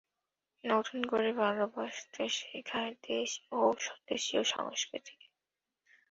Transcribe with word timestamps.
নতুন 0.63 0.99
করে 1.03 1.29
ভালোবাসতে 1.37 2.23
শেখায় 2.37 2.93
দেশ 3.03 3.29
ও 3.51 3.61
দেশীয় 4.07 4.43
সংস্কৃতিকে। 4.53 5.27